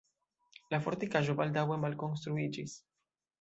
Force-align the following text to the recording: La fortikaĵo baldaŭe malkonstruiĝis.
La 0.73 0.79
fortikaĵo 0.85 1.35
baldaŭe 1.41 1.79
malkonstruiĝis. 1.83 2.75